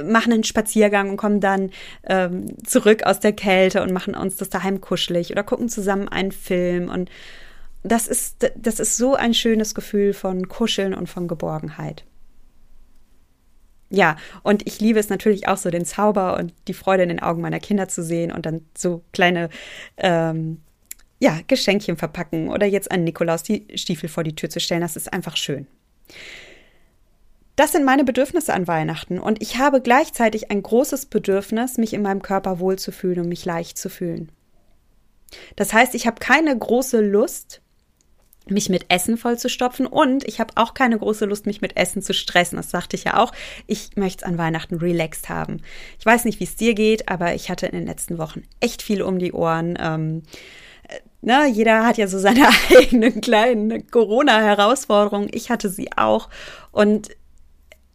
[0.04, 1.72] machen einen Spaziergang und kommen dann
[2.04, 6.32] ähm, zurück aus der Kälte und machen uns das daheim kuschelig oder gucken zusammen einen
[6.32, 7.10] Film und
[7.84, 12.04] das ist, das ist so ein schönes Gefühl von Kuscheln und von Geborgenheit
[13.90, 17.22] ja, und ich liebe es natürlich auch so, den Zauber und die Freude in den
[17.22, 19.50] Augen meiner Kinder zu sehen und dann so kleine,
[19.98, 20.62] ähm,
[21.20, 24.82] ja, Geschenkchen verpacken oder jetzt an Nikolaus die Stiefel vor die Tür zu stellen.
[24.82, 25.68] Das ist einfach schön.
[27.58, 32.04] Das sind meine Bedürfnisse an Weihnachten und ich habe gleichzeitig ein großes Bedürfnis, mich in
[32.04, 34.32] meinem Körper wohlzufühlen und mich leicht zu fühlen.
[35.56, 37.62] Das heißt, ich habe keine große Lust,
[38.46, 42.14] mich mit Essen vollzustopfen und ich habe auch keine große Lust, mich mit Essen zu
[42.14, 42.58] stressen.
[42.58, 43.34] Das sagte ich ja auch.
[43.66, 45.64] Ich möchte es an Weihnachten relaxed haben.
[45.98, 48.84] Ich weiß nicht, wie es dir geht, aber ich hatte in den letzten Wochen echt
[48.84, 49.80] viel um die Ohren.
[49.82, 50.22] Ähm,
[50.88, 55.30] äh, ne, jeder hat ja so seine eigenen kleinen Corona-Herausforderungen.
[55.32, 56.30] Ich hatte sie auch
[56.72, 57.10] und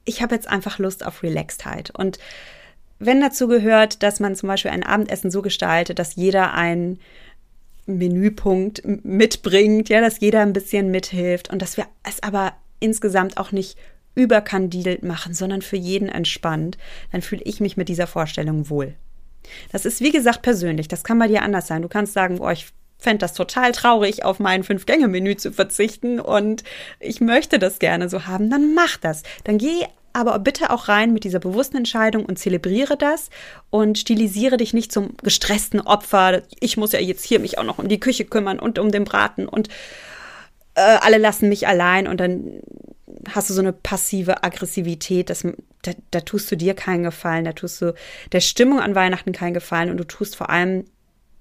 [0.04, 2.18] ich habe jetzt einfach Lust auf Relaxedheit und
[2.98, 7.00] wenn dazu gehört, dass man zum Beispiel ein Abendessen so gestaltet, dass jeder ein
[7.86, 13.50] Menüpunkt mitbringt, ja, dass jeder ein bisschen mithilft und dass wir es aber insgesamt auch
[13.50, 13.76] nicht
[14.14, 16.78] überkandidelt machen, sondern für jeden entspannt,
[17.10, 18.94] dann fühle ich mich mit dieser Vorstellung wohl.
[19.72, 20.86] Das ist, wie gesagt, persönlich.
[20.86, 21.82] Das kann bei dir anders sein.
[21.82, 22.68] Du kannst sagen, boah, ich
[23.02, 26.62] fände das total traurig, auf mein Fünf-Gänge-Menü zu verzichten und
[27.00, 29.22] ich möchte das gerne so haben, dann mach das.
[29.44, 33.30] Dann geh aber bitte auch rein mit dieser bewussten Entscheidung und zelebriere das
[33.70, 36.42] und stilisiere dich nicht zum gestressten Opfer.
[36.60, 39.04] Ich muss ja jetzt hier mich auch noch um die Küche kümmern und um den
[39.04, 39.68] Braten und
[40.74, 42.60] äh, alle lassen mich allein und dann
[43.30, 45.46] hast du so eine passive Aggressivität, das,
[45.82, 47.94] da, da tust du dir keinen Gefallen, da tust du
[48.32, 50.84] der Stimmung an Weihnachten keinen Gefallen und du tust vor allem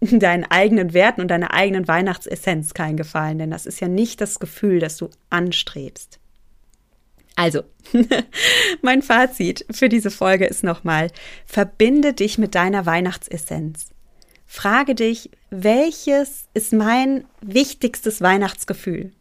[0.19, 4.39] deinen eigenen Werten und deiner eigenen Weihnachtsessenz keinen Gefallen, denn das ist ja nicht das
[4.39, 6.19] Gefühl, das du anstrebst.
[7.35, 7.63] Also,
[8.81, 11.11] mein Fazit für diese Folge ist nochmal,
[11.45, 13.89] verbinde dich mit deiner Weihnachtsessenz.
[14.45, 19.11] Frage dich, welches ist mein wichtigstes Weihnachtsgefühl?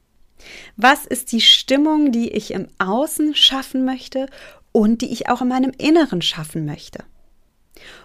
[0.77, 4.27] Was ist die Stimmung, die ich im Außen schaffen möchte
[4.73, 7.05] und die ich auch in meinem Inneren schaffen möchte?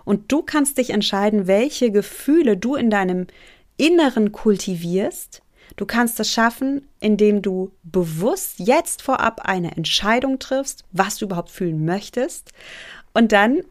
[0.04, 3.28] Und du kannst dich entscheiden, welche Gefühle du in deinem
[3.78, 5.42] Inneren kultivierst
[5.76, 11.50] Du kannst das schaffen, indem du bewusst jetzt vorab eine Entscheidung triffst, was du überhaupt
[11.50, 12.52] fühlen möchtest
[13.14, 13.62] und dann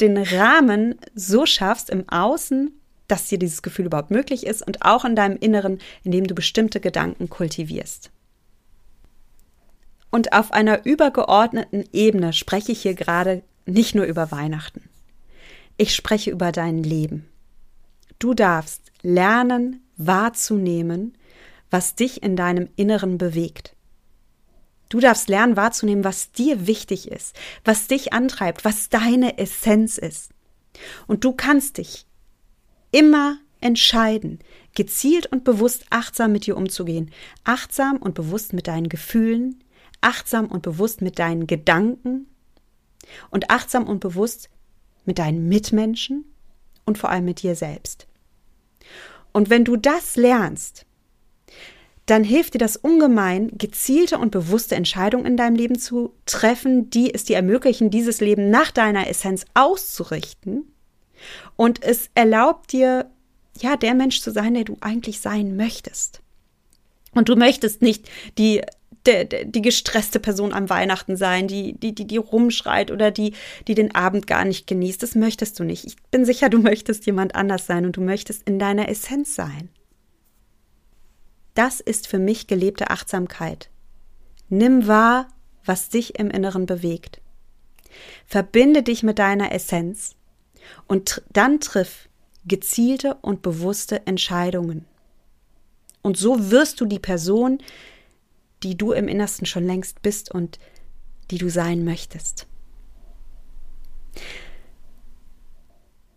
[0.00, 2.72] den Rahmen so schaffst im Außen,
[3.08, 6.80] dass dir dieses Gefühl überhaupt möglich ist und auch in deinem Inneren, indem du bestimmte
[6.80, 8.10] Gedanken kultivierst.
[10.10, 14.88] Und auf einer übergeordneten Ebene spreche ich hier gerade nicht nur über Weihnachten.
[15.76, 17.28] Ich spreche über dein Leben.
[18.18, 21.16] Du darfst lernen, wahrzunehmen,
[21.70, 23.74] was dich in deinem Inneren bewegt.
[24.88, 30.30] Du darfst lernen wahrzunehmen, was dir wichtig ist, was dich antreibt, was deine Essenz ist.
[31.06, 32.06] Und du kannst dich
[32.92, 34.38] immer entscheiden,
[34.74, 37.10] gezielt und bewusst achtsam mit dir umzugehen,
[37.44, 39.62] achtsam und bewusst mit deinen Gefühlen,
[40.00, 42.28] achtsam und bewusst mit deinen Gedanken
[43.30, 44.50] und achtsam und bewusst
[45.06, 46.24] mit deinen Mitmenschen
[46.84, 48.06] und vor allem mit dir selbst.
[49.32, 50.86] Und wenn du das lernst,
[52.06, 57.12] dann hilft dir das ungemein, gezielte und bewusste Entscheidungen in deinem Leben zu treffen, die
[57.12, 60.72] es dir ermöglichen, dieses Leben nach deiner Essenz auszurichten.
[61.56, 63.10] Und es erlaubt dir,
[63.60, 66.20] ja, der Mensch zu sein, der du eigentlich sein möchtest.
[67.12, 68.62] Und du möchtest nicht die,
[69.06, 73.34] die, die gestresste Person am Weihnachten sein, die, die, die, die rumschreit oder die,
[73.68, 75.02] die den Abend gar nicht genießt.
[75.02, 75.84] Das möchtest du nicht.
[75.84, 79.68] Ich bin sicher, du möchtest jemand anders sein und du möchtest in deiner Essenz sein.
[81.54, 83.70] Das ist für mich gelebte Achtsamkeit.
[84.48, 85.28] Nimm wahr,
[85.64, 87.20] was dich im Inneren bewegt.
[88.26, 90.16] Verbinde dich mit deiner Essenz
[90.86, 92.08] und dann triff
[92.46, 94.84] gezielte und bewusste Entscheidungen.
[96.02, 97.58] Und so wirst du die Person,
[98.62, 100.58] die du im Innersten schon längst bist und
[101.30, 102.46] die du sein möchtest.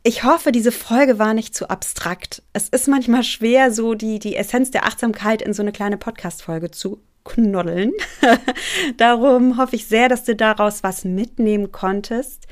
[0.03, 2.41] Ich hoffe, diese Folge war nicht zu abstrakt.
[2.53, 6.71] Es ist manchmal schwer, so die, die Essenz der Achtsamkeit in so eine kleine Podcast-Folge
[6.71, 7.91] zu knoddeln.
[8.97, 12.47] Darum hoffe ich sehr, dass du daraus was mitnehmen konntest.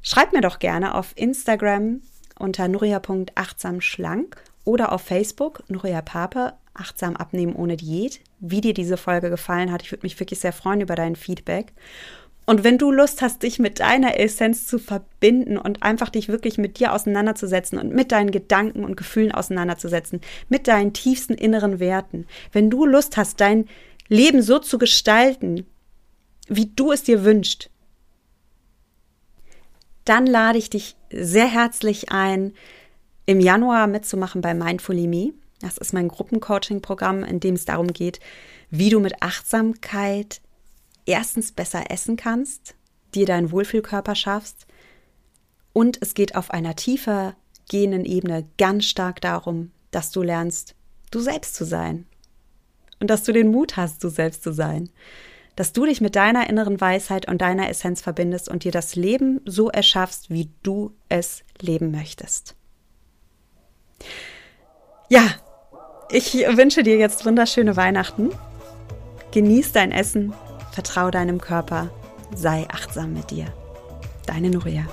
[0.00, 2.02] Schreib mir doch gerne auf Instagram
[2.38, 9.30] unter nuria.achtsamschlank oder auf Facebook Nuria Pape, achtsam abnehmen ohne Diät, wie dir diese Folge
[9.30, 9.82] gefallen hat.
[9.82, 11.72] Ich würde mich wirklich sehr freuen über dein Feedback.
[12.46, 16.58] Und wenn du Lust hast, dich mit deiner Essenz zu verbinden und einfach dich wirklich
[16.58, 22.26] mit dir auseinanderzusetzen und mit deinen Gedanken und Gefühlen auseinanderzusetzen, mit deinen tiefsten inneren Werten,
[22.52, 23.66] wenn du Lust hast, dein
[24.08, 25.66] Leben so zu gestalten,
[26.46, 27.68] wie du es dir wünschst,
[30.04, 32.52] dann lade ich dich sehr herzlich ein,
[33.26, 35.32] im Januar mitzumachen bei Mindfully Me.
[35.60, 38.20] Das ist mein Gruppencoaching-Programm, in dem es darum geht,
[38.70, 40.40] wie du mit Achtsamkeit
[41.06, 42.74] erstens besser essen kannst,
[43.14, 44.66] dir deinen Wohlfühlkörper schaffst.
[45.72, 47.36] Und es geht auf einer tiefer
[47.70, 50.74] gehenden Ebene ganz stark darum, dass du lernst,
[51.10, 52.06] du selbst zu sein.
[53.00, 54.90] Und dass du den Mut hast, du selbst zu sein,
[55.54, 59.40] dass du dich mit deiner inneren Weisheit und deiner Essenz verbindest und dir das Leben
[59.46, 62.54] so erschaffst, wie du es leben möchtest.
[65.08, 65.36] Ja,
[66.10, 68.30] ich wünsche dir jetzt wunderschöne Weihnachten.
[69.32, 70.32] Genieß dein Essen
[70.76, 71.88] Vertrau deinem Körper,
[72.34, 73.46] sei achtsam mit dir.
[74.26, 74.84] Deine Nuria.